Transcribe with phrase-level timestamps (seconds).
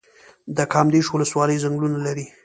[0.57, 2.25] د کامدیش ولسوالۍ ځنګلونه لري